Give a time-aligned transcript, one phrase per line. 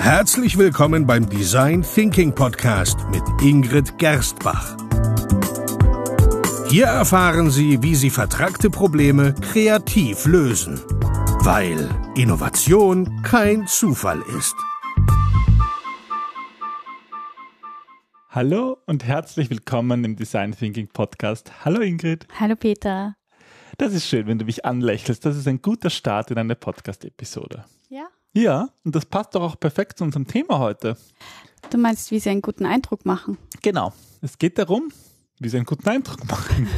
[0.00, 4.74] Herzlich willkommen beim Design Thinking Podcast mit Ingrid Gerstbach.
[6.70, 10.80] Hier erfahren Sie, wie Sie vertragte Probleme kreativ lösen,
[11.42, 11.86] weil
[12.16, 14.56] Innovation kein Zufall ist.
[18.30, 21.52] Hallo und herzlich willkommen im Design Thinking Podcast.
[21.62, 22.26] Hallo Ingrid.
[22.40, 23.16] Hallo Peter.
[23.80, 25.24] Das ist schön, wenn du mich anlächelst.
[25.24, 27.64] Das ist ein guter Start in eine Podcast-Episode.
[27.88, 28.08] Ja.
[28.34, 30.98] Ja, und das passt doch auch perfekt zu unserem Thema heute.
[31.70, 33.38] Du meinst, wie sie einen guten Eindruck machen?
[33.62, 33.94] Genau.
[34.20, 34.92] Es geht darum,
[35.38, 36.68] wie sie einen guten Eindruck machen.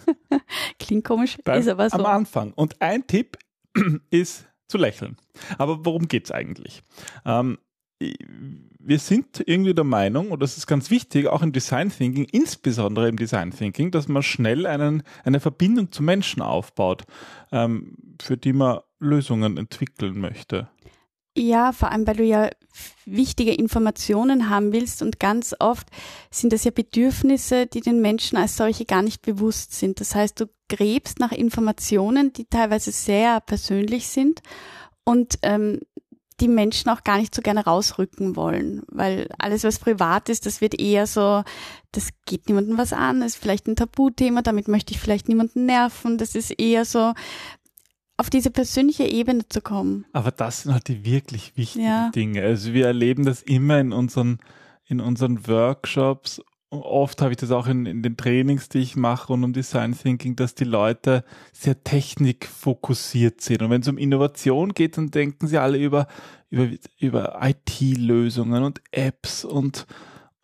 [0.78, 1.98] Klingt komisch, Beim- ist aber so.
[1.98, 2.54] Am Anfang.
[2.54, 3.36] Und ein Tipp
[4.10, 5.18] ist zu lächeln.
[5.58, 6.82] Aber worum geht es eigentlich?
[7.26, 7.58] Ähm,
[8.84, 13.08] wir sind irgendwie der Meinung, und das ist ganz wichtig, auch im Design Thinking, insbesondere
[13.08, 17.04] im Design Thinking, dass man schnell einen, eine Verbindung zu Menschen aufbaut,
[17.52, 20.68] ähm, für die man Lösungen entwickeln möchte.
[21.36, 22.50] Ja, vor allem, weil du ja
[23.06, 25.88] wichtige Informationen haben willst und ganz oft
[26.30, 30.00] sind das ja Bedürfnisse, die den Menschen als solche gar nicht bewusst sind.
[30.00, 34.42] Das heißt, du gräbst nach Informationen, die teilweise sehr persönlich sind
[35.04, 35.80] und ähm,
[36.40, 40.60] die Menschen auch gar nicht so gerne rausrücken wollen, weil alles, was privat ist, das
[40.60, 41.42] wird eher so,
[41.92, 46.18] das geht niemandem was an, ist vielleicht ein Tabuthema, damit möchte ich vielleicht niemanden nerven,
[46.18, 47.12] das ist eher so,
[48.16, 50.04] auf diese persönliche Ebene zu kommen.
[50.12, 52.10] Aber das sind halt die wirklich wichtigen Ja.
[52.10, 52.42] Dinge.
[52.42, 54.38] Also wir erleben das immer in unseren,
[54.86, 56.40] in unseren Workshops.
[56.72, 59.92] Oft habe ich das auch in, in den Trainings, die ich mache rund um Design
[59.92, 63.60] Thinking, dass die Leute sehr technikfokussiert sind.
[63.60, 66.06] Und wenn es um Innovation geht, dann denken sie alle über,
[66.48, 69.86] über, über IT-Lösungen und Apps und,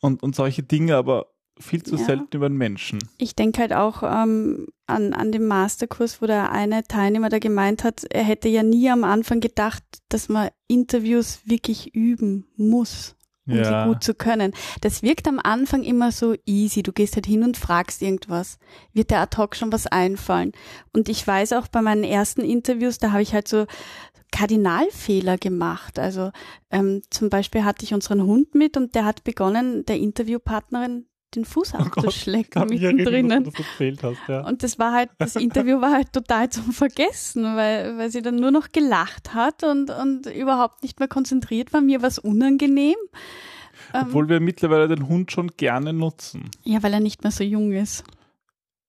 [0.00, 2.04] und, und solche Dinge, aber viel zu Ja.
[2.04, 2.98] selten über den Menschen.
[3.16, 7.84] Ich denke halt auch ähm, an, an dem Masterkurs, wo der eine Teilnehmer da gemeint
[7.84, 13.16] hat, er hätte ja nie am Anfang gedacht, dass man Interviews wirklich üben muss,
[13.48, 13.82] um Ja.
[13.84, 14.52] sie gut zu können.
[14.82, 16.82] Das wirkt am Anfang immer so easy.
[16.82, 18.58] Du gehst halt hin und fragst irgendwas.
[18.92, 20.52] Wird der ad hoc schon was einfallen?
[20.92, 23.66] Und ich weiß auch bei meinen ersten Interviews, da habe ich halt so
[24.30, 25.98] Kardinalfehler gemacht.
[25.98, 26.30] Also
[26.70, 31.44] ähm, zum Beispiel hatte ich unseren Hund mit und der hat begonnen, der Interviewpartnerin den
[31.44, 34.02] Fuß Oh Gott, abzuschlecken erinnern, mittendrin.
[34.02, 34.46] hast, ja.
[34.46, 38.36] Und das war halt, das Interview war halt total zum Vergessen, weil, weil sie dann
[38.36, 41.80] nur noch gelacht hat und, und überhaupt nicht mehr konzentriert war.
[41.80, 42.96] Mir war es unangenehm.
[43.94, 46.50] Ähm, Obwohl wir mittlerweile den Hund schon gerne nutzen.
[46.64, 48.04] ja, weil er nicht mehr so jung ist.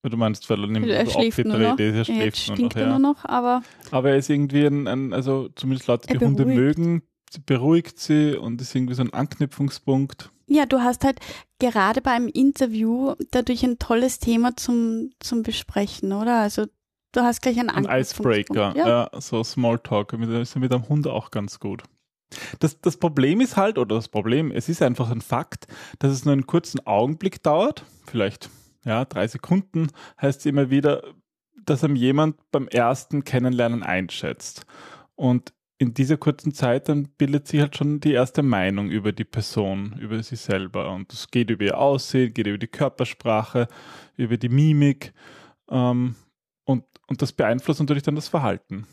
[0.01, 1.77] Du meinst, weil er nicht Er schläft nur noch.
[1.77, 2.89] er schläft nur noch, er ja.
[2.89, 3.61] nur noch, aber
[3.91, 7.03] Aber er ist irgendwie ein, ein also zumindest Leute, die Hunde mögen,
[7.45, 10.31] beruhigt sie und ist irgendwie so ein Anknüpfungspunkt.
[10.49, 11.19] Ja, du hast halt
[11.59, 16.39] gerade beim Interview dadurch ein tolles Thema zum, zum Besprechen, oder?
[16.39, 16.65] Also
[17.13, 17.85] du hast gleich einen Ein.
[17.85, 18.87] Icebreaker, Ja.
[19.13, 19.21] ja.
[19.21, 21.83] so Smalltalk, mit, ist mit einem Hund auch ganz gut.
[22.59, 25.67] Das, das Problem ist halt, oder das Problem, es ist einfach ein Fakt,
[25.97, 28.49] dass es nur einen kurzen Augenblick dauert, vielleicht
[28.85, 29.87] ja, drei Sekunden,
[30.21, 31.03] heißt es immer wieder,
[31.65, 34.65] dass einem jemand beim ersten Kennenlernen einschätzt.
[35.15, 39.23] Und in dieser kurzen Zeit dann bildet sich halt schon die erste Meinung über die
[39.23, 40.91] Person, über sie selber.
[40.91, 43.69] Und es geht über ihr Aussehen, geht über die Körpersprache,
[44.17, 45.13] über die Mimik.
[45.71, 46.15] Ähm,
[46.65, 48.87] und, und das beeinflusst natürlich dann das Verhalten.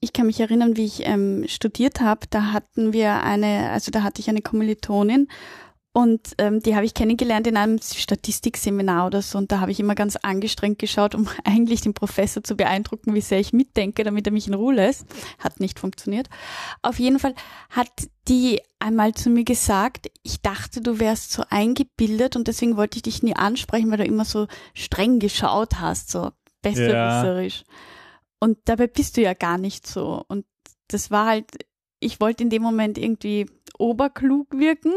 [0.00, 4.02] Ich kann mich erinnern, wie ich ähm, studiert habe, da hatten wir eine, also da
[4.02, 5.28] hatte ich eine Kommilitonin
[5.96, 9.78] und ähm, die habe ich kennengelernt in einem Statistikseminar oder so und da habe ich
[9.78, 14.26] immer ganz angestrengt geschaut, um eigentlich den Professor zu beeindrucken, wie sehr ich mitdenke, damit
[14.26, 15.06] er mich in Ruhe lässt.
[15.38, 16.28] Hat nicht funktioniert.
[16.82, 17.36] Auf jeden Fall
[17.70, 17.92] hat
[18.26, 23.02] die einmal zu mir gesagt, ich dachte, du wärst so eingebildet und deswegen wollte ich
[23.02, 27.62] dich nie ansprechen, weil du immer so streng geschaut hast, so besserwisserisch.
[28.40, 30.24] Und dabei bist du ja gar nicht so.
[30.26, 30.44] Und
[30.88, 31.46] das war halt,
[32.00, 33.46] ich wollte in dem Moment irgendwie
[33.78, 34.92] oberklug wirken.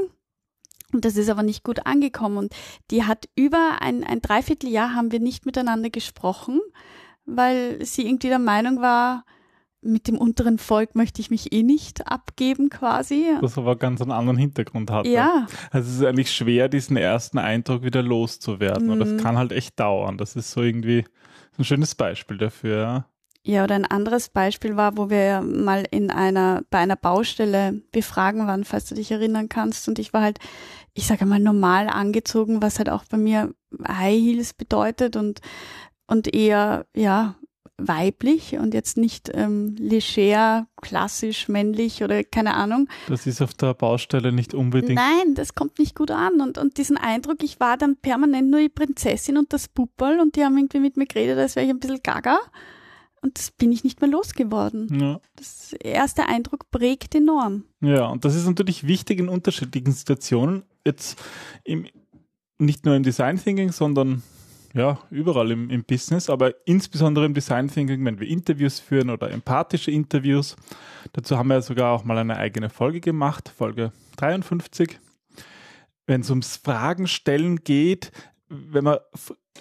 [0.94, 2.38] Und das ist aber nicht gut angekommen.
[2.38, 2.54] Und
[2.92, 6.60] die hat über ein, ein Dreivierteljahr haben wir nicht miteinander gesprochen,
[7.26, 9.26] weil sie irgendwie der Meinung war,
[9.82, 13.28] mit dem unteren Volk möchte ich mich eh nicht abgeben quasi.
[13.42, 15.08] Das aber ganz einen anderen Hintergrund hatte.
[15.10, 18.90] Ja, Also es ist eigentlich schwer, diesen ersten Eindruck wieder loszuwerden.
[18.90, 19.18] Und das Mhm.
[19.18, 20.18] kann halt echt dauern.
[20.18, 21.06] Das ist so irgendwie
[21.58, 23.06] ein schönes Beispiel dafür.
[23.48, 23.64] Ja.
[23.64, 28.66] Oder ein anderes Beispiel war, wo wir mal in einer, bei einer Baustelle befragen waren,
[28.66, 29.88] falls du dich erinnern kannst.
[29.88, 30.40] Und ich war halt,
[30.94, 33.54] ich sage mal, normal angezogen, was halt auch bei mir
[33.88, 35.42] High Heels bedeutet und,
[36.08, 37.36] und eher, ja,
[37.78, 42.90] weiblich und jetzt nicht ähm, leger, klassisch, männlich oder keine Ahnung.
[43.08, 44.96] Das ist auf der Baustelle nicht unbedingt.
[44.96, 46.42] Nein, das kommt nicht gut an.
[46.42, 50.36] Und, und diesen Eindruck, ich war dann permanent nur die Prinzessin und das Pupperl und
[50.36, 52.40] die haben irgendwie mit mir geredet, als wäre ich ein bisschen gaga.
[53.22, 55.00] Und das bin ich nicht mehr losgeworden.
[55.00, 55.20] Ja.
[55.36, 57.64] Das erste Eindruck prägt enorm.
[57.82, 60.64] Ja, und das ist natürlich wichtig in unterschiedlichen Situationen.
[60.86, 61.20] Jetzt
[61.64, 61.88] im,
[62.60, 64.24] nicht nur im Design Thinking, sondern
[64.74, 69.32] ja, überall im, im Business, aber insbesondere im Design Thinking, wenn wir Interviews führen oder
[69.32, 70.56] empathische Interviews.
[71.14, 75.00] Dazu haben wir sogar auch mal eine eigene Folge gemacht, Folge 53.
[76.06, 78.12] Wenn es ums Fragen stellen geht,
[78.50, 78.98] wenn man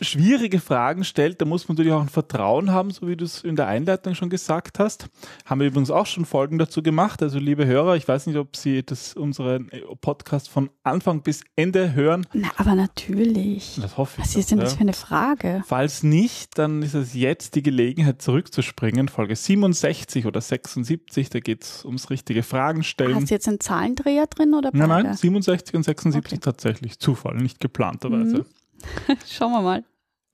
[0.01, 3.43] schwierige Fragen stellt, da muss man natürlich auch ein Vertrauen haben, so wie du es
[3.43, 5.09] in der Einleitung schon gesagt hast.
[5.45, 7.23] Haben wir übrigens auch schon Folgen dazu gemacht.
[7.23, 11.95] Also liebe Hörer, ich weiß nicht, ob Sie das unseren Podcast von Anfang bis Ende
[11.95, 12.27] hören.
[12.33, 13.79] Na, aber natürlich.
[13.81, 14.29] Das hoffe ich.
[14.29, 14.77] Was ist denn das ja.
[14.77, 15.63] für eine Frage?
[15.67, 19.09] Falls nicht, dann ist es jetzt die Gelegenheit zurückzuspringen.
[19.09, 23.15] Folge 67 oder 76, da geht es ums richtige Fragen stellen.
[23.15, 24.87] Hast du jetzt einen Zahlendreher drin oder beide?
[24.87, 26.41] Nein, nein, 67 und 76 Okay.
[26.41, 26.99] tatsächlich.
[26.99, 28.39] Zufall, nicht geplanterweise.
[28.39, 28.47] Mhm.
[29.27, 29.85] Schauen wir mal.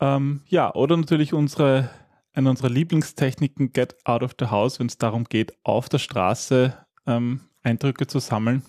[0.00, 1.90] Ähm, ja, oder natürlich unsere,
[2.32, 6.76] eine unserer Lieblingstechniken, Get Out of the House, wenn es darum geht, auf der Straße
[7.06, 8.62] ähm, Eindrücke zu sammeln,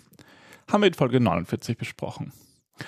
[0.71, 2.31] haben wir in Folge 49 besprochen.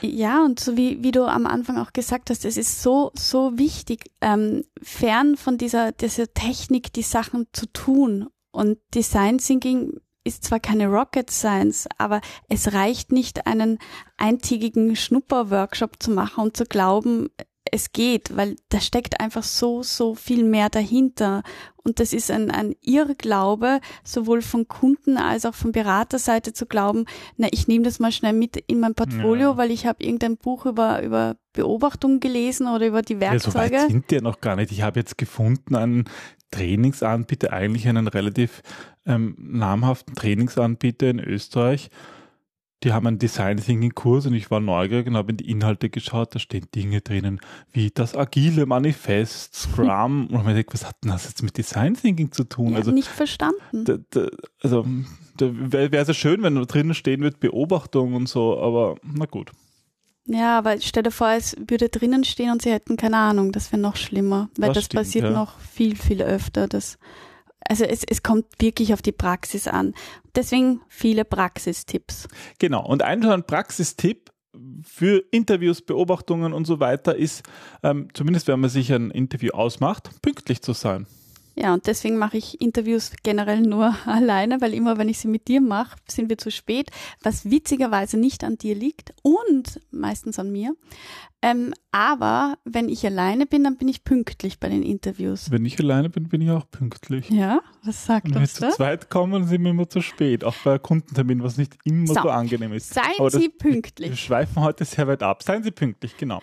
[0.01, 3.57] Ja, und so wie, wie du am Anfang auch gesagt hast, es ist so, so
[3.57, 8.27] wichtig, ähm, fern von dieser, dieser Technik die Sachen zu tun.
[8.51, 12.19] Und Design Thinking ist zwar keine Rocket Science, aber
[12.49, 13.79] es reicht nicht, einen
[14.17, 17.29] eintägigen Schnupperworkshop zu machen und zu glauben,
[17.75, 21.43] es geht, weil da steckt einfach so, so viel mehr dahinter.
[21.83, 27.05] Und das ist ein, ein Irrglaube, sowohl von Kunden als auch von Beraterseite zu glauben,
[27.37, 29.57] na, ich nehme das mal schnell mit in mein Portfolio, Ja.
[29.57, 33.87] weil ich habe irgendein Buch über, über Beobachtung gelesen oder über die Ja, so Werkzeuge.
[33.91, 34.71] sind die ja noch gar nicht.
[34.71, 36.05] Ich habe jetzt gefunden, einen
[36.51, 38.61] Trainingsanbieter, eigentlich einen relativ
[39.05, 41.89] ähm, namhaften Trainingsanbieter in Österreich.
[42.85, 45.89] Die haben einen Design Thinking Kurs und ich war neugierig und habe in die Inhalte
[45.89, 46.35] geschaut.
[46.35, 47.41] Da stehen Dinge drinnen
[47.71, 50.27] wie das agile Manifest, Scrum.
[50.29, 52.73] und habe mir gedacht, was hat denn das jetzt mit Design Thinking zu tun?
[52.73, 53.85] ja, also, nicht verstanden.
[53.85, 54.27] da, da,
[54.61, 54.85] also
[55.39, 59.51] wäre es ja schön, wenn da drinnen stehen wird Beobachtung und so, aber na gut.
[60.27, 63.71] Ja, aber stell dir vor, es würde drinnen stehen und sie hätten keine Ahnung, das
[63.71, 65.31] wäre noch schlimmer, weil Das das, stimmt, passiert ja.
[65.31, 66.67] noch viel, viel öfter.
[66.67, 66.99] Das,
[67.67, 69.93] also es, es kommt wirklich auf die Praxis an.
[70.35, 72.27] Deswegen viele Praxistipps.
[72.59, 72.85] Genau.
[72.85, 74.31] Und ein, Praxistipp
[74.83, 77.43] für Interviews, Beobachtungen und so weiter ist,
[77.83, 81.07] ähm, zumindest wenn man sich ein Interview ausmacht, pünktlich zu sein.
[81.57, 85.47] Ja, und deswegen mache ich Interviews generell nur alleine, weil immer, wenn ich sie mit
[85.47, 86.91] dir mache, sind wir zu spät,
[87.23, 90.75] was witzigerweise nicht an dir liegt und meistens an mir.
[91.41, 95.51] Ähm, aber wenn ich alleine bin, dann bin ich pünktlich bei den Interviews.
[95.51, 97.29] Wenn ich alleine bin, bin ich auch pünktlich.
[97.29, 98.75] Ja, was sagt Und wenn wir uns zu das?
[98.75, 100.43] zweit kommen, sind wir immer zu spät.
[100.43, 102.29] Auch bei Kundenterminen, was nicht immer so, So.
[102.29, 102.93] angenehm ist.
[102.93, 104.19] Seien Aber das- Sie Wir pünktlich.
[104.19, 105.43] schweifen heute sehr weit ab.
[105.43, 106.41] Seien Sie pünktlich, genau.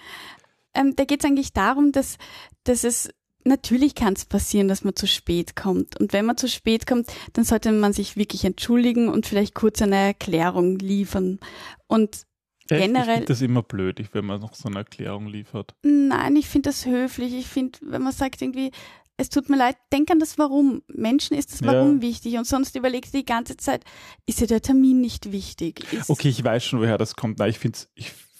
[0.74, 2.16] Ähm, da geht es eigentlich darum, dass,
[2.64, 3.10] dass es
[3.44, 5.98] natürlich kann es passieren, dass man zu spät kommt.
[6.00, 9.80] Und wenn man zu spät kommt, dann sollte man sich wirklich entschuldigen und vielleicht kurz
[9.82, 11.38] eine Erklärung liefern.
[11.86, 12.26] Und
[12.70, 12.80] Echt?
[12.80, 15.74] Ich Generell- finde das immer blöd, wenn man noch so eine Erklärung liefert.
[15.82, 17.34] nein, ich finde das höflich.
[17.34, 18.70] Ich finde, wenn man sagt irgendwie,
[19.18, 20.82] es tut mir leid, denk an das Warum.
[20.88, 21.66] Menschen ist das Ja.
[21.66, 23.84] Warum wichtig und sonst überlegst du die ganze Zeit,
[24.26, 25.92] ist ja der Termin nicht wichtig?
[25.92, 27.40] Ist, Okay, ich weiß schon, woher das kommt.
[27.40, 27.88] Nein, ich finde es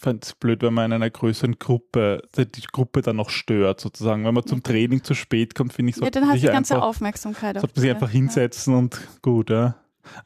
[0.03, 4.25] ich find's blöd, wenn man in einer größeren Gruppe die Gruppe dann noch stört, sozusagen.
[4.25, 6.41] Wenn man zum Training zu spät kommt, finde ich, Ja, sollte dann man hast du
[6.41, 9.77] sich die ganze einfach, Aufmerksamkeit auf sollte man sich einfach hinsetzen und gut, ja.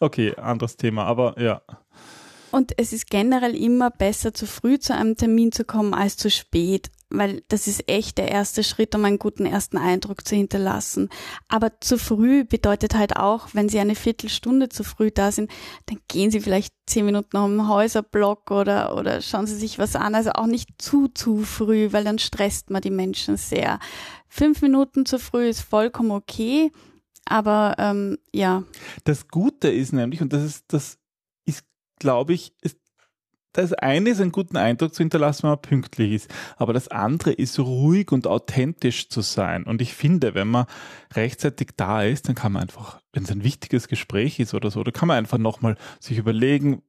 [0.00, 1.61] Okay, anderes Thema, aber ja.
[2.50, 6.31] Und es ist generell immer besser, zu früh zu einem Termin zu kommen als zu
[6.31, 11.08] spät, weil das ist echt der erste Schritt, um einen guten ersten Eindruck zu hinterlassen.
[11.48, 15.51] Aber zu früh bedeutet halt auch, wenn Sie eine Viertelstunde zu früh da sind,
[15.86, 19.94] dann gehen Sie vielleicht zehn Minuten um den Häuserblock oder, oder schauen Sie sich was
[19.94, 20.15] an.
[20.15, 23.79] Also auch nicht zu, zu früh, weil dann stresst man die Menschen sehr.
[24.29, 26.72] Fünf Minuten zu früh ist vollkommen okay,
[27.25, 28.65] aber ähm, ja,
[29.05, 30.98] Das Gute ist nämlich, und das ist, das
[31.44, 31.65] ist,
[31.98, 32.79] glaube ich, ist,
[33.56, 36.34] das eine ist, einen guten Eindruck zu hinterlassen, wenn man pünktlich ist.
[36.56, 39.65] Aber das andere ist, ruhig und authentisch zu sein.
[39.65, 40.67] Und ich finde, wenn man
[41.15, 44.82] rechtzeitig da ist, dann kann man einfach, wenn es ein wichtiges Gespräch ist oder so,
[44.82, 46.82] da kann man einfach nochmal sich überlegen,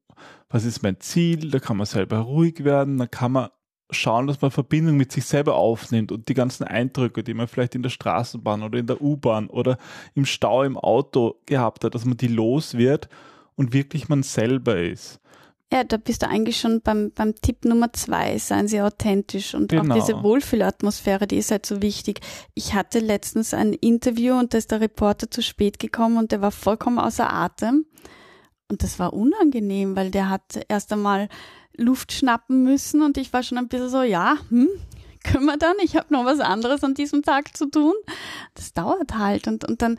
[0.50, 3.50] was ist mein Ziel, da kann man selber ruhig werden, da kann man
[3.90, 7.76] schauen, dass man Verbindung mit sich selber aufnimmt und die ganzen Eindrücke, die man vielleicht
[7.76, 9.78] in der Straßenbahn oder in der U-Bahn oder
[10.14, 13.08] im Stau im Auto gehabt hat, dass man die los wird
[13.56, 15.22] und wirklich man selber ist.
[15.72, 19.68] Ja, da bist du eigentlich schon beim, beim Tipp Nummer zwei, seien Sie authentisch und
[19.70, 19.94] Genau.
[19.94, 22.22] auch diese Wohlfühlatmosphäre, die ist halt so wichtig.
[22.54, 26.40] Ich hatte letztens ein Interview und da ist der Reporter zu spät gekommen und der
[26.42, 27.86] war vollkommen außer Atem
[28.70, 31.28] und das war unangenehm, weil der hat erst einmal
[31.76, 34.70] Luft schnappen müssen und ich war schon ein bisschen so, ja, hm,
[35.26, 37.94] kümmere dann, ich habe noch was anderes an diesem Tag zu tun.
[38.56, 39.98] Das dauert halt und, und dann,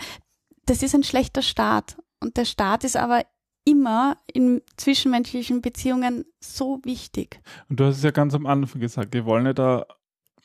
[0.65, 1.99] das ist ein schlechter Start.
[2.21, 3.23] Und der Start ist aber
[3.69, 7.41] immer in zwischenmenschlichen Beziehungen so wichtig.
[7.69, 9.87] Und du hast es ja ganz am Anfang gesagt, wir wollen ja da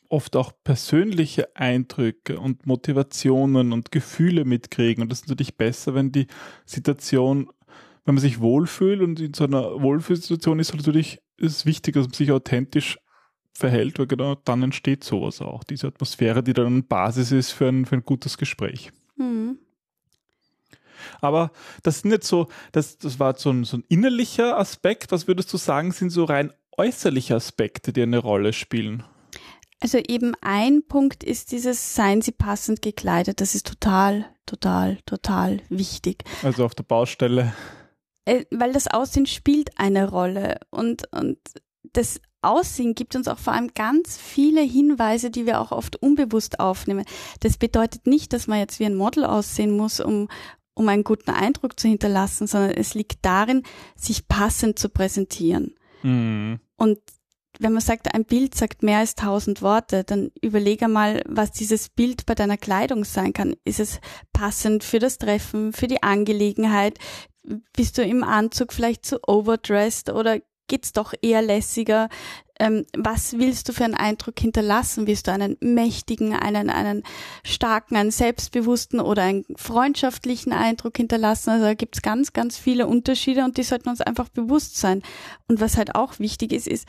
[0.09, 5.01] oft auch persönliche Eindrücke und Motivationen und Gefühle mitkriegen.
[5.01, 6.27] Und das ist natürlich besser, wenn die
[6.65, 7.49] Situation,
[8.05, 12.05] wenn man sich wohlfühlt und in so einer Wohlfühlsituation ist, natürlich ist es wichtig, dass
[12.05, 12.99] man sich authentisch
[13.53, 15.63] verhält, weil genau dann entsteht sowas auch.
[15.63, 18.91] Diese Atmosphäre, die dann Basis ist für ein, für ein gutes Gespräch.
[19.15, 19.59] Mhm.
[21.21, 21.51] Aber
[21.83, 25.11] das sind jetzt so, das, das war so ein, so ein innerlicher Aspekt.
[25.11, 29.03] Was würdest du sagen, sind so rein äußerliche Aspekte, die eine Rolle spielen?
[29.79, 33.41] Also eben ein Punkt ist dieses, seien Sie passend gekleidet.
[33.41, 36.23] Das ist total, total, total wichtig.
[36.41, 37.53] Also auf der Baustelle.
[38.25, 41.37] Äh, weil das Aussehen spielt eine Rolle und, und
[41.91, 46.59] das Aussehen gibt uns auch vor allem ganz viele Hinweise, die wir auch oft unbewusst
[46.59, 47.05] aufnehmen.
[47.39, 50.29] Das bedeutet nicht, dass man jetzt wie ein Model aussehen muss, um,
[50.75, 53.63] um einen guten Eindruck zu hinterlassen, sondern es liegt darin,
[53.95, 55.75] sich passend zu präsentieren.
[56.01, 56.59] Mhm.
[56.77, 56.99] Und
[57.59, 61.89] wenn man sagt, ein Bild sagt mehr als tausend Worte, dann überlege mal, was dieses
[61.89, 63.55] Bild bei deiner Kleidung sein kann.
[63.63, 63.99] Ist es
[64.31, 66.97] passend für das Treffen, für die Angelegenheit?
[67.75, 72.09] Bist du im Anzug vielleicht zu overdressed oder geht's doch eher lässiger?
[72.59, 75.07] Ähm, was willst du für einen Eindruck hinterlassen?
[75.07, 77.03] Willst du einen mächtigen, einen, einen
[77.43, 81.49] starken, einen selbstbewussten oder einen freundschaftlichen Eindruck hinterlassen?
[81.49, 85.01] Also da gibt's ganz, ganz viele Unterschiede und die sollten uns einfach bewusst sein.
[85.47, 86.87] Und was halt auch wichtig ist, ist,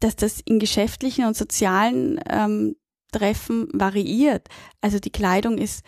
[0.00, 2.76] dass das in geschäftlichen und sozialen ähm,
[3.12, 4.48] Treffen variiert.
[4.82, 5.82] Also die Kleidung ist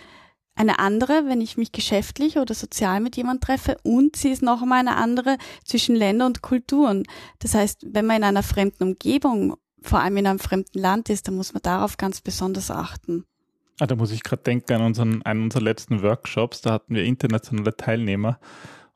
[0.58, 4.60] eine andere, wenn ich mich geschäftlich oder sozial mit jemand treffe und sie ist noch
[4.60, 7.04] einmal eine andere zwischen Ländern und Kulturen.
[7.38, 11.28] Das heißt, wenn man in einer fremden Umgebung, vor allem in einem fremden Land ist,
[11.28, 13.24] dann muss man darauf ganz besonders achten.
[13.78, 17.04] Ah, da muss ich gerade denken an unseren, einen unserer letzten Workshops, da hatten wir
[17.04, 18.40] internationale Teilnehmer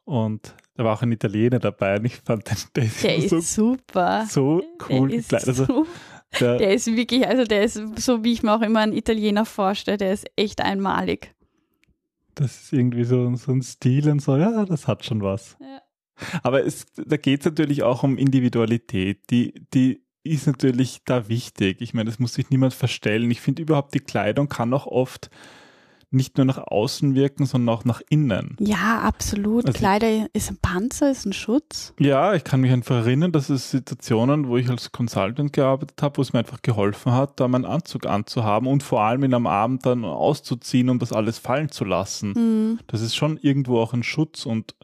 [0.04, 3.40] und da war auch ein Italiener dabei und ich fand den, der, der ist so,
[3.40, 4.26] super.
[4.28, 5.48] So cool gekleidet.
[5.48, 5.86] Also,
[6.40, 9.44] der, der, ist wirklich, also der ist so, wie ich mir auch immer einen Italiener
[9.44, 11.32] vorstelle, der ist echt einmalig.
[12.34, 15.56] Das ist irgendwie so, so ein Stil und so, ja, das hat schon was.
[15.60, 15.82] Ja.
[16.42, 19.30] Aber es, da geht es natürlich auch um Individualität.
[19.30, 21.80] Die, die ist natürlich da wichtig.
[21.80, 23.30] Ich meine, das muss sich niemand verstellen.
[23.30, 25.30] Ich finde überhaupt, die Kleidung kann auch oft
[26.12, 28.56] nicht nur nach außen wirken, sondern auch nach innen.
[28.60, 29.66] Ja, absolut.
[29.66, 31.94] Also Kleider ist ein Panzer, ist ein Schutz.
[31.98, 36.18] Ja, ich kann mich einfach erinnern, dass es Situationen, wo ich als Consultant gearbeitet habe,
[36.18, 39.46] wo es mir einfach geholfen hat, da meinen Anzug anzuhaben und vor allem in einem
[39.46, 42.32] Abend dann auszuziehen und das alles fallen zu lassen.
[42.32, 42.78] Mhm.
[42.86, 44.74] Das ist schon irgendwo auch ein Schutz und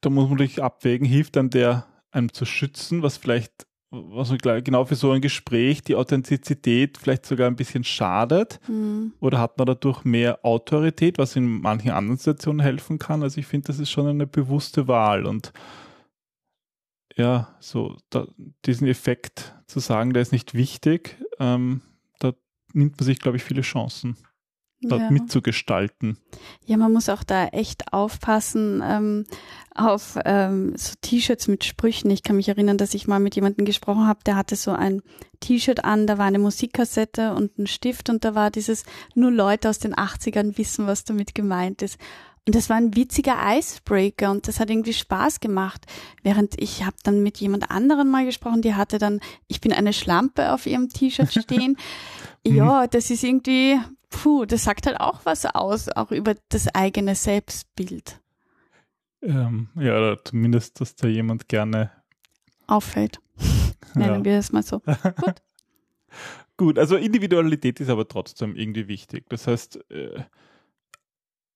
[0.00, 3.66] da muss man sich abwägen, hilft dann der einem zu schützen, was vielleicht
[4.10, 4.34] was
[4.64, 8.60] genau für so ein Gespräch die Authentizität vielleicht sogar ein bisschen schadet?
[8.68, 9.12] Mhm.
[9.20, 13.22] Oder hat man dadurch mehr Autorität, was in manchen anderen Situationen helfen kann?
[13.22, 15.52] Also ich finde, das ist schon eine bewusste Wahl und
[17.16, 18.26] ja, so da,
[18.66, 21.80] diesen Effekt zu sagen, der ist nicht wichtig, ähm,
[22.18, 22.32] da
[22.72, 24.16] nimmt man sich, glaube ich, viele Chancen
[24.88, 25.10] dort ja.
[25.10, 26.18] mitzugestalten.
[26.66, 29.26] Ja, man muss auch da echt aufpassen ähm,
[29.74, 32.10] auf ähm, so T-Shirts mit Sprüchen.
[32.10, 35.02] Ich kann mich erinnern, dass ich mal mit jemandem gesprochen habe, der hatte so ein
[35.40, 39.68] T-Shirt an, da war eine Musikkassette und ein Stift und da war dieses, nur Leute
[39.68, 41.98] aus den 80ern wissen, was damit gemeint ist.
[42.46, 45.86] Und das war ein witziger Icebreaker und das hat irgendwie Spaß gemacht.
[46.22, 49.94] Während ich habe dann mit jemand anderen mal gesprochen, die hatte dann, ich bin eine
[49.94, 51.78] Schlampe auf ihrem T-Shirt stehen.
[52.46, 53.80] ja, das ist irgendwie,
[54.14, 58.20] puh, das sagt halt auch was aus, auch über das eigene Selbstbild.
[59.22, 61.90] Ähm, ja, zumindest, dass da jemand gerne
[62.66, 63.20] auffällt.
[63.94, 64.24] Nennen ja.
[64.24, 64.80] wir es mal so.
[65.20, 65.42] Gut.
[66.56, 69.24] Gut, also Individualität ist aber trotzdem irgendwie wichtig.
[69.28, 70.22] Das heißt, äh,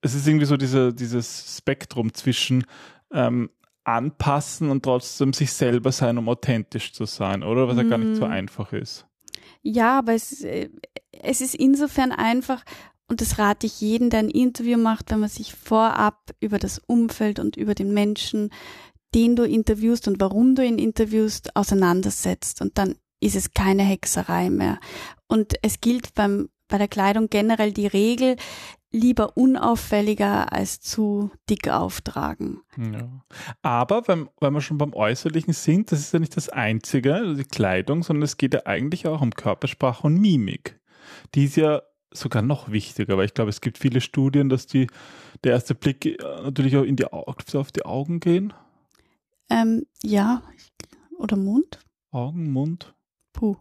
[0.00, 2.64] es ist irgendwie so diese, dieses Spektrum zwischen
[3.12, 3.50] ähm,
[3.84, 7.68] anpassen und trotzdem sich selber sein, um authentisch zu sein, oder?
[7.68, 8.32] Was ja gar nicht so mhm.
[8.32, 9.06] einfach ist.
[9.62, 10.70] Ja, aber es, äh,
[11.22, 12.64] es ist insofern einfach,
[13.08, 16.78] und das rate ich jedem, der ein Interview macht, wenn man sich vorab über das
[16.78, 18.50] Umfeld und über den Menschen,
[19.14, 22.60] den du interviewst und warum du ihn interviewst, auseinandersetzt.
[22.60, 24.78] Und dann ist es keine Hexerei mehr.
[25.26, 28.36] Und es gilt beim, bei der Kleidung generell die Regel,
[28.90, 32.60] lieber unauffälliger als zu dick auftragen.
[32.76, 33.22] Ja.
[33.62, 37.44] Aber wenn, wenn wir schon beim Äußerlichen sind, das ist ja nicht das Einzige, die
[37.44, 40.80] Kleidung, sondern es geht ja eigentlich auch um Körpersprache und Mimik.
[41.34, 41.82] Die ist ja
[42.12, 44.86] sogar noch wichtiger, weil ich glaube, es gibt viele Studien, dass die,
[45.44, 48.52] der erste Blick äh, natürlich auch in die, auf die Augen gehen.
[49.50, 50.42] Ähm, ja,
[51.18, 51.78] oder Mund.
[52.10, 52.94] Augen, Mund.
[53.32, 53.56] Puh.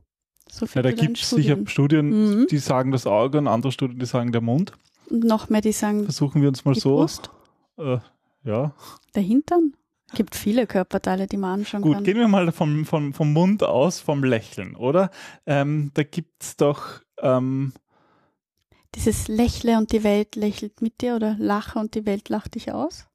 [0.49, 2.09] So Ja, da gibt es sicher Studien,
[2.41, 2.47] Mhm.
[2.49, 4.71] die sagen das Auge und andere Studien, die sagen der Mund.
[5.09, 6.97] Und noch mehr, die sagen, Versuchen wir uns mal so.
[6.97, 7.29] Brust,
[7.77, 7.97] Äh,
[8.43, 8.73] ja.
[9.13, 9.73] der Hintern.
[10.13, 12.03] Gibt viele Körperteile, die man anschauen Gut, kann.
[12.05, 15.11] gehen wir mal vom, vom, vom Mund aus, vom Lächeln, oder?
[15.45, 17.73] Ähm, da gibt es doch, ähm,
[18.95, 22.71] Dieses Lächle und die Welt lächelt mit dir oder Lache und die Welt lacht dich
[22.71, 23.07] aus?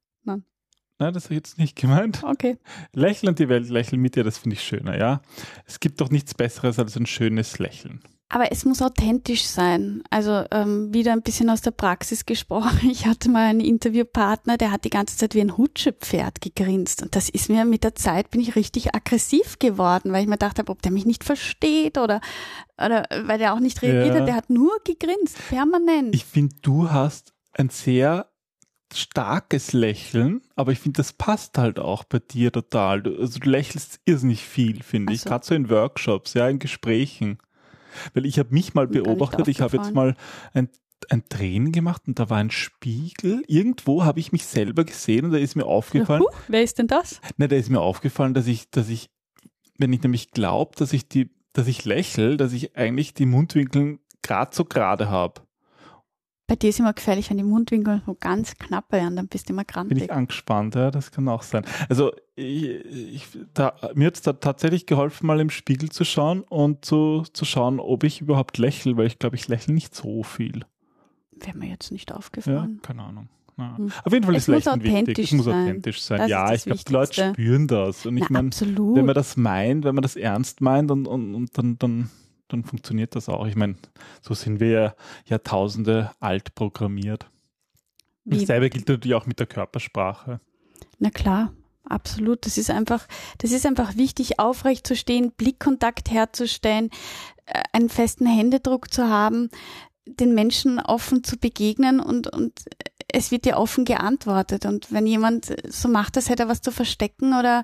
[1.03, 2.23] Nein, das habe ich jetzt nicht gemeint.
[2.23, 2.57] Okay.
[2.93, 5.21] Lächeln und die Welt lächeln mit dir, das finde ich schöner, ja.
[5.65, 8.01] Es gibt doch nichts Besseres als ein schönes Lächeln.
[8.29, 10.01] Aber es muss authentisch sein.
[10.09, 12.79] Also ähm, wieder ein bisschen aus der Praxis gesprochen.
[12.89, 17.03] Ich hatte mal einen Interviewpartner, der hat die ganze Zeit wie ein Hutschepferd gegrinst.
[17.03, 20.33] Und das ist mir mit der Zeit, bin ich richtig aggressiv geworden, weil ich mir
[20.37, 22.21] gedacht habe, ob der mich nicht versteht oder,
[22.83, 24.21] oder weil der auch nicht reagiert Ja.
[24.21, 24.27] hat.
[24.27, 26.15] Der hat nur gegrinst, permanent.
[26.15, 28.32] Ich finde, du hast ein sehr
[28.99, 33.01] starkes Lächeln, aber ich finde, das passt halt auch bei dir total.
[33.01, 35.21] Du, also du lächelst irrsinnig viel, finde ich.
[35.21, 35.29] So.
[35.29, 37.37] Gerade so in Workshops, ja, in Gesprächen.
[38.13, 40.15] Weil ich habe mich mal nicht beobachtet, ich habe jetzt mal
[40.53, 40.69] ein,
[41.09, 43.43] ein Training gemacht und da war ein Spiegel.
[43.47, 46.87] Irgendwo habe ich mich selber gesehen und da ist mir aufgefallen, Huch, wer ist denn
[46.87, 47.21] das?
[47.37, 49.09] Ne, da ist mir aufgefallen, dass ich, dass ich,
[49.77, 53.99] wenn ich nämlich glaube, dass ich die, dass ich lächel, dass ich eigentlich die Mundwinkel
[54.21, 55.41] gerade so gerade habe.
[56.45, 59.53] Bei dir ist immer gefährlich, wenn die Mundwinkel so ganz knapp werden, dann bist du
[59.53, 60.03] immer Bin grantig.
[60.03, 61.63] ich angespannt, ja, das kann auch sein.
[61.87, 66.41] Also ich, ich, da, mir hat es da tatsächlich geholfen, mal im Spiegel zu schauen
[66.41, 70.23] und zu, zu schauen, ob ich überhaupt lächle, weil ich glaube, ich lächle nicht so
[70.23, 70.65] viel.
[71.31, 72.79] Wäre mir jetzt nicht Ja, aufgefallen.
[72.81, 73.29] keine Ahnung.
[73.57, 73.77] Ja.
[73.77, 73.91] Hm.
[74.03, 75.19] Auf jeden Fall Es ist Lächeln wichtig.
[75.19, 76.17] Es muss authentisch sein.
[76.19, 78.05] Das ja, ich glaube, die Leute spüren das.
[78.05, 78.95] Und ich meine, absolut.
[78.97, 82.09] wenn man das meint, wenn man das ernst meint und, und, und dann, dann,
[82.53, 83.45] dann funktioniert das auch.
[83.47, 83.75] Ich meine,
[84.21, 84.95] so sind wir ja
[85.25, 87.25] Jahrtausende alt programmiert.
[88.25, 90.39] Wie- Dasselbe gilt natürlich auch mit der Körpersprache.
[90.99, 91.51] Na klar,
[91.83, 92.45] absolut.
[92.45, 93.07] Das ist einfach,
[93.39, 96.89] das ist einfach wichtig, aufrecht zu stehen, Blickkontakt herzustellen,
[97.45, 99.49] äh, einen festen Händedruck zu haben,
[100.05, 102.65] den Menschen offen zu begegnen und, und
[103.07, 104.65] es wird dir offen geantwortet.
[104.65, 107.63] Und wenn jemand so macht, als hätte er was zu verstecken oder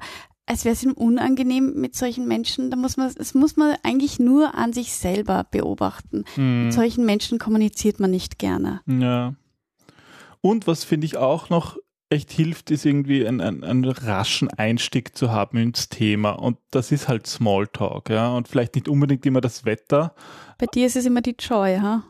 [0.50, 4.18] als wäre es ihm unangenehm mit solchen Menschen, dann muss man, das muss man eigentlich
[4.18, 6.26] nur an sich selber beobachten.
[6.34, 6.66] Hm.
[6.66, 8.82] Mit solchen Menschen kommuniziert man nicht gerne.
[8.88, 9.36] Ja.
[10.42, 11.78] Und was finde ich auch noch
[12.10, 16.32] echt hilft, ist irgendwie einen, einen, einen raschen Einstieg zu haben ins Thema.
[16.32, 18.36] Und das ist halt Smalltalk, ja.
[18.36, 20.16] Und vielleicht nicht unbedingt immer das Wetter.
[20.58, 22.04] Bei dir ist es immer die Joy, ha?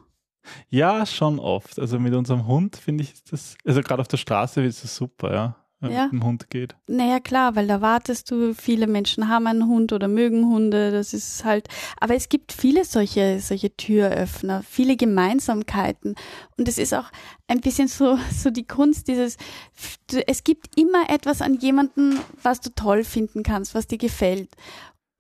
[0.70, 1.78] Ja, schon oft.
[1.78, 4.96] Also mit unserem Hund finde ich ist das, also gerade auf der Straße ist es
[4.96, 5.56] super, ja.
[5.82, 6.06] Wenn Ja.
[6.08, 6.76] es mit dem Hund geht.
[6.88, 11.14] Naja, klar, weil da wartest du, viele Menschen haben einen Hund oder mögen Hunde, das
[11.14, 11.70] ist halt,
[12.02, 16.16] aber es gibt viele solche, solche Türöffner, viele Gemeinsamkeiten
[16.58, 17.10] und es ist auch
[17.48, 19.38] ein bisschen so, so die Kunst dieses,
[20.28, 24.50] es gibt immer etwas an jemanden, was du toll finden kannst, was dir gefällt.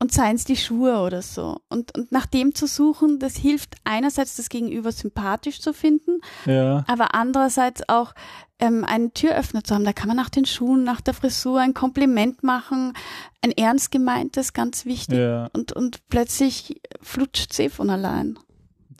[0.01, 1.59] Und seien es die Schuhe oder so.
[1.67, 6.85] Und, und nach dem zu suchen, das hilft einerseits das Gegenüber sympathisch zu finden, Ja.
[6.87, 8.13] aber andererseits auch
[8.59, 9.83] ähm, einen Türöffner zu haben.
[9.83, 12.93] Da kann man nach den Schuhen, nach der Frisur ein Kompliment machen,
[13.41, 15.17] ein ernst gemeintes, ganz wichtig.
[15.19, 15.49] Ja.
[15.53, 18.39] Und, und plötzlich flutscht sie von allein.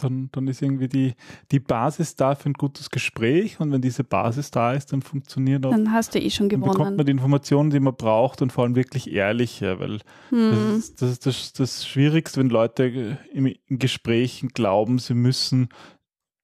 [0.01, 1.13] Dann, dann ist irgendwie die,
[1.51, 3.59] die Basis da für ein gutes Gespräch.
[3.59, 6.61] Und wenn diese Basis da ist, dann funktioniert auch Dann hast du eh schon Dann
[6.61, 6.95] bekommt gewonnen.
[6.97, 10.77] man die Informationen, die man braucht und vor allem wirklich ehrliche, weil das Hm.
[10.77, 15.69] ist das, ist das, das Schwierigste, wenn Leute im, in Gesprächen glauben, sie müssen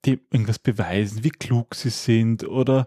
[0.06, 2.86] dem irgendwas beweisen, wie klug sie sind oder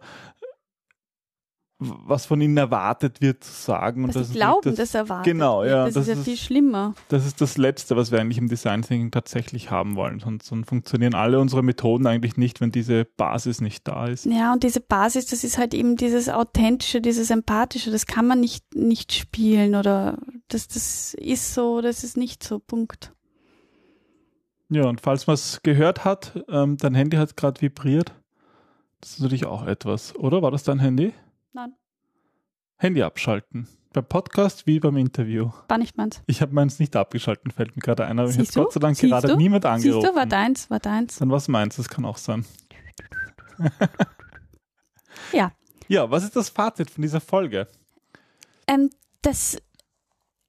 [1.81, 4.03] was von ihnen erwartet wird zu sagen.
[4.03, 5.33] Und Was das sie glauben, das, das erwartet.
[5.33, 6.95] genau, ja, Das, das ist ja ist- viel schlimmer.
[7.09, 10.19] das ist das Letzte, was wir eigentlich im Design Thinking tatsächlich haben wollen.
[10.19, 14.27] Sonst, sonst funktionieren alle unsere Methoden eigentlich nicht, wenn diese Basis nicht da ist.
[14.27, 18.41] Ja, und diese Basis, das ist halt eben dieses Authentische, dieses Empathische, das kann man
[18.41, 23.13] nicht, nicht spielen oder das, das ist so, das ist nicht so, Punkt.
[24.71, 28.13] Ja, und falls man es gehört hat, ähm, dein Handy hat gerade vibriert.
[29.01, 30.43] Das ist natürlich auch etwas, oder?
[30.43, 31.13] War das dein Handy?
[31.53, 31.75] Nein.
[32.77, 33.69] Handy abschalten.
[33.93, 35.51] Beim Podcast wie beim Interview.
[35.69, 36.23] War nicht meins.
[36.27, 38.49] Ich habe meins nicht abgeschalten, fällt mir gerade ein, aber ich habe?
[38.53, 39.37] Gott sei Dank Siehst gerade du?
[39.37, 40.01] niemand angerufen.
[40.03, 41.17] Siehst du, war deins, war deins.
[41.17, 42.45] Dann was meins, das kann auch sein.
[45.33, 45.53] Ja.
[45.89, 47.67] Ja, was ist das Fazit von dieser Folge?
[48.67, 48.91] ähm,
[49.23, 49.57] dass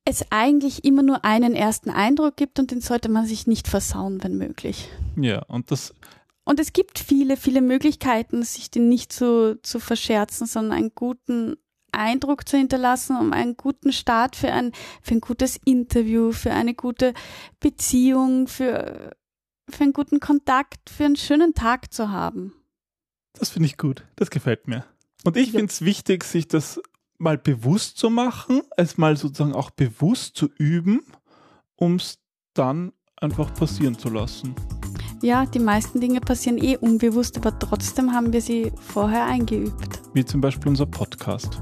[0.06, 4.22] es eigentlich immer nur einen ersten Eindruck gibt und den sollte man sich nicht versauen,
[4.24, 4.90] wenn möglich.
[5.16, 5.94] Ja, und das,
[6.50, 11.58] Und es gibt viele, viele Möglichkeiten, sich den nicht zu, zu verscherzen, sondern einen guten
[11.92, 14.72] Eindruck zu hinterlassen, um einen guten Start für ein,
[15.04, 17.14] für ein gutes Interview, für eine gute
[17.60, 19.16] Beziehung, für,
[19.70, 22.56] für einen guten Kontakt, für einen schönen Tag zu haben.
[23.34, 24.04] das finde ich gut.
[24.16, 24.86] Das gefällt mir.
[25.24, 25.60] Und ich Ja.
[25.60, 26.82] finde es wichtig, sich das
[27.20, 31.02] mal bewusst zu machen, es mal sozusagen auch bewusst zu üben,
[31.76, 32.18] um es
[32.56, 34.56] dann einfach passieren zu lassen.
[35.22, 40.00] Ja, die meisten Dinge passieren eh unbewusst, aber trotzdem haben wir sie vorher eingeübt.
[40.14, 41.62] Wie zum Beispiel unser Podcast,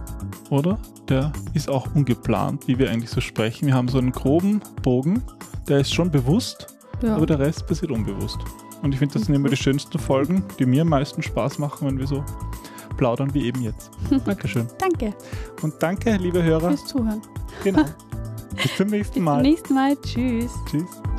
[0.49, 0.77] oder?
[1.09, 3.65] Der ist auch ungeplant, wie wir eigentlich so sprechen.
[3.67, 5.23] Wir haben so einen groben Bogen,
[5.67, 6.67] der ist schon bewusst,
[7.01, 7.15] Ja.
[7.15, 8.37] aber der Rest passiert unbewusst.
[8.83, 11.87] Und ich finde, das sind immer die schönsten Folgen, die mir am meisten Spaß machen,
[11.87, 12.23] wenn wir so
[12.95, 13.89] plaudern wie eben jetzt.
[14.25, 14.67] Dankeschön.
[14.77, 15.13] Danke
[15.63, 16.69] Und danke, liebe Hörer.
[16.69, 17.21] fürs Zuhören.
[17.63, 17.83] Genau.
[18.61, 19.35] Bis zum nächsten Bis Mal.
[19.41, 19.95] zum nächsten Mal.
[20.01, 20.51] Tschüss.
[20.69, 21.16] Tschüss.